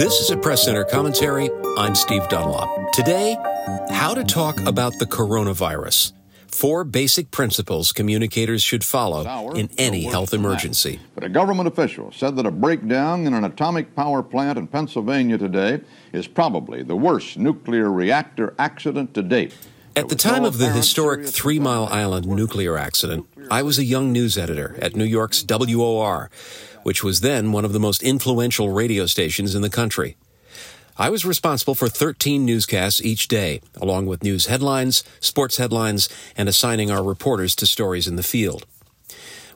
[0.00, 1.50] This is a Press Center commentary.
[1.76, 2.90] I'm Steve Dunlop.
[2.92, 3.36] Today,
[3.90, 6.14] how to talk about the coronavirus.
[6.46, 11.00] Four basic principles communicators should follow in any health emergency.
[11.14, 15.36] But a government official said that a breakdown in an atomic power plant in Pennsylvania
[15.36, 15.82] today
[16.14, 19.52] is probably the worst nuclear reactor accident to date.
[19.96, 24.12] At the time of the historic Three Mile Island nuclear accident, I was a young
[24.12, 26.30] news editor at New York's WOR
[26.82, 30.16] which was then one of the most influential radio stations in the country.
[30.96, 36.48] I was responsible for 13 newscasts each day, along with news headlines, sports headlines, and
[36.48, 38.66] assigning our reporters to stories in the field.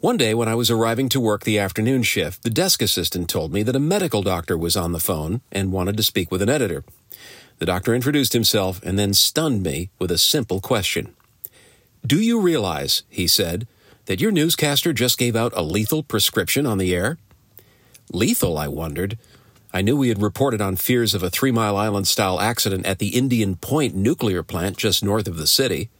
[0.00, 3.52] One day, when I was arriving to work the afternoon shift, the desk assistant told
[3.52, 6.48] me that a medical doctor was on the phone and wanted to speak with an
[6.48, 6.84] editor.
[7.60, 11.14] The doctor introduced himself and then stunned me with a simple question.
[12.04, 13.68] Do you realize, he said,
[14.06, 17.18] that your newscaster just gave out a lethal prescription on the air?
[18.10, 19.18] Lethal, I wondered.
[19.74, 22.98] I knew we had reported on fears of a Three Mile Island style accident at
[22.98, 25.90] the Indian Point nuclear plant just north of the city.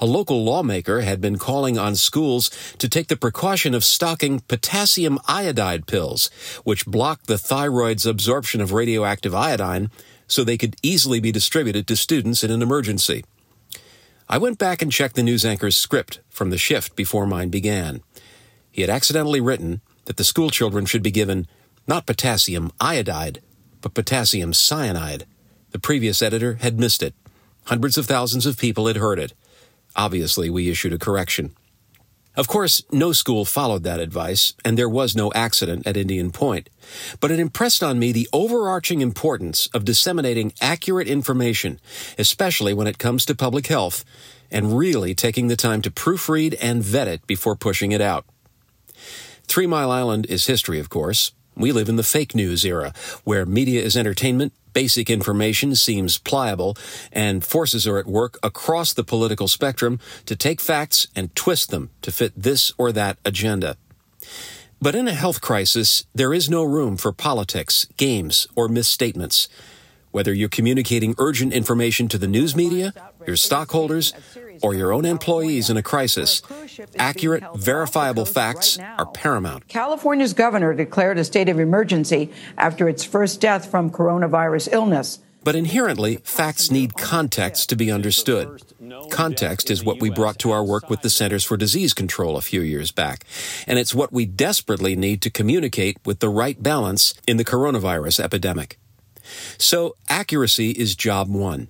[0.00, 5.18] A local lawmaker had been calling on schools to take the precaution of stocking potassium
[5.26, 6.30] iodide pills,
[6.64, 9.90] which block the thyroid's absorption of radioactive iodine
[10.28, 13.24] so they could easily be distributed to students in an emergency.
[14.28, 18.02] I went back and checked the news anchor's script from the shift before mine began.
[18.70, 21.48] He had accidentally written that the school children should be given
[21.88, 23.40] not potassium iodide,
[23.80, 25.24] but potassium cyanide.
[25.70, 27.14] The previous editor had missed it.
[27.64, 29.32] Hundreds of thousands of people had heard it.
[29.96, 31.54] Obviously, we issued a correction.
[32.38, 36.70] Of course, no school followed that advice, and there was no accident at Indian Point.
[37.18, 41.80] But it impressed on me the overarching importance of disseminating accurate information,
[42.16, 44.04] especially when it comes to public health,
[44.52, 48.24] and really taking the time to proofread and vet it before pushing it out.
[49.48, 51.32] Three Mile Island is history, of course.
[51.58, 56.76] We live in the fake news era, where media is entertainment basic information seems pliable,
[57.10, 61.90] and forces are at work across the political spectrum to take facts and twist them
[62.00, 63.76] to fit this or that agenda.
[64.80, 69.48] But in a health crisis, there is no room for politics, games, or misstatements.
[70.12, 72.94] Whether you're communicating urgent information to the news media,
[73.26, 74.14] your stockholders,
[74.62, 76.42] or your own employees in a crisis,
[76.96, 79.68] accurate, verifiable facts are paramount.
[79.68, 85.20] California's governor declared a state of emergency after its first death from coronavirus illness.
[85.44, 88.62] But inherently, facts need context to be understood.
[89.10, 92.42] Context is what we brought to our work with the Centers for Disease Control a
[92.42, 93.24] few years back,
[93.66, 98.20] and it's what we desperately need to communicate with the right balance in the coronavirus
[98.20, 98.78] epidemic.
[99.58, 101.68] So, accuracy is job one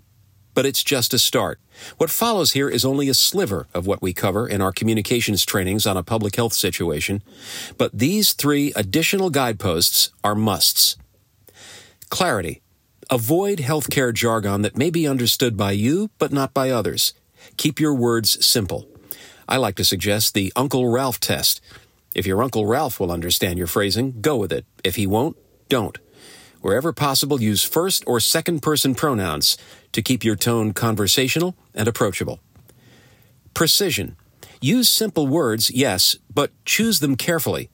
[0.59, 1.61] but it's just a start.
[1.99, 5.87] What follows here is only a sliver of what we cover in our communications trainings
[5.87, 7.23] on a public health situation,
[7.77, 10.97] but these three additional guideposts are musts.
[12.11, 12.61] Clarity.
[13.09, 17.15] Avoid healthcare jargon that may be understood by you, but not by others.
[17.57, 18.89] Keep your words simple.
[19.49, 21.61] I like to suggest the Uncle Ralph test.
[22.17, 24.67] If your Uncle Ralph will understand your phrasing, go with it.
[24.83, 25.37] If he won't,
[25.69, 25.97] don't.
[26.61, 29.57] Wherever possible, use first or second person pronouns
[29.93, 32.41] to keep your tone conversational and approachable.
[33.55, 34.17] Precision.
[34.61, 37.71] Use simple words, yes, but choose them carefully.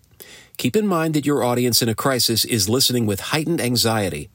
[0.59, 4.29] Keep in mind that your audience in a crisis is listening with heightened anxiety.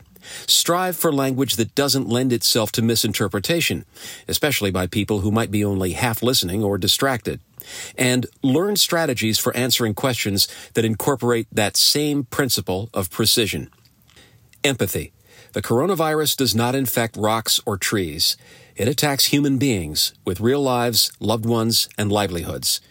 [0.48, 3.86] Strive for language that doesn't lend itself to misinterpretation,
[4.28, 7.40] especially by people who might be only half listening or distracted.
[7.98, 13.70] And learn strategies for answering questions that incorporate that same principle of precision.
[14.64, 15.14] Empathy.
[15.54, 18.36] The coronavirus does not infect rocks or trees.
[18.76, 22.82] It attacks human beings with real lives, loved ones, and livelihoods.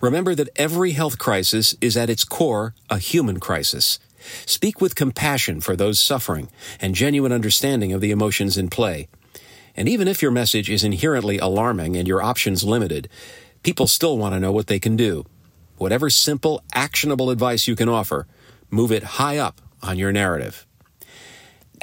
[0.00, 3.98] Remember that every health crisis is at its core a human crisis.
[4.44, 9.08] Speak with compassion for those suffering and genuine understanding of the emotions in play.
[9.74, 13.08] And even if your message is inherently alarming and your options limited,
[13.62, 15.24] people still want to know what they can do.
[15.78, 18.26] Whatever simple, actionable advice you can offer,
[18.70, 20.66] move it high up on your narrative.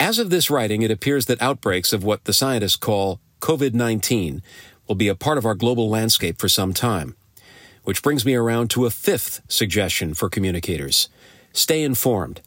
[0.02, 4.42] As of this writing, it appears that outbreaks of what the scientists call COVID 19
[4.88, 7.16] will be a part of our global landscape for some time.
[7.84, 11.08] Which brings me around to a fifth suggestion for communicators
[11.54, 12.42] stay informed.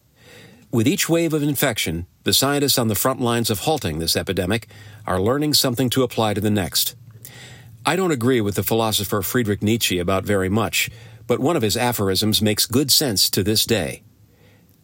[0.73, 4.67] With each wave of infection, the scientists on the front lines of halting this epidemic
[5.07, 6.97] are learning something to apply to the next.
[7.87, 10.91] I don't agree with the philosopher Friedrich Nietzsche about very much,
[11.29, 14.03] but one of his aphorisms makes good sense to this day.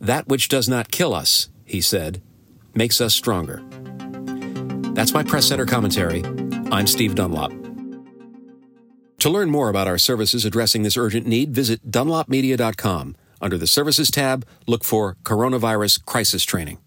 [0.01, 2.23] That which does not kill us, he said,
[2.75, 3.63] makes us stronger.
[4.95, 6.23] That's my Press Center commentary.
[6.71, 7.53] I'm Steve Dunlop.
[9.21, 13.17] To learn more about our services addressing this urgent need, visit dunlopmedia.com.
[13.43, 16.79] Under the Services tab, look for Coronavirus Crisis Training.